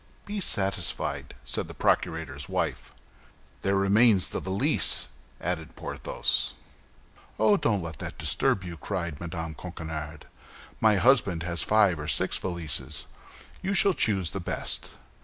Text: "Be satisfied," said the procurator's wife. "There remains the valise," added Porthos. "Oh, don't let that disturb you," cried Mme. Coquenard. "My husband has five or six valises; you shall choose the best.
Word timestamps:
"Be 0.25 0.39
satisfied," 0.39 1.35
said 1.43 1.67
the 1.67 1.75
procurator's 1.75 2.49
wife. 2.49 2.91
"There 3.61 3.75
remains 3.75 4.29
the 4.29 4.39
valise," 4.39 5.09
added 5.39 5.75
Porthos. 5.75 6.55
"Oh, 7.37 7.55
don't 7.55 7.83
let 7.83 7.99
that 7.99 8.17
disturb 8.17 8.63
you," 8.63 8.77
cried 8.77 9.21
Mme. 9.21 9.53
Coquenard. 9.53 10.25
"My 10.79 10.95
husband 10.95 11.43
has 11.43 11.61
five 11.61 11.99
or 11.99 12.07
six 12.07 12.35
valises; 12.39 13.05
you 13.61 13.75
shall 13.75 13.93
choose 13.93 14.31
the 14.31 14.39
best. 14.39 14.89